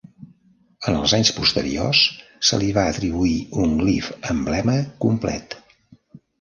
En 0.91 0.95
els 1.01 1.13
anys 1.17 1.31
posteriors, 1.39 2.01
se 2.51 2.59
li 2.63 2.71
va 2.79 2.87
atribuir 2.95 3.37
un 3.67 3.79
glif 3.85 4.11
emblema 4.35 4.81
complet. 5.07 5.59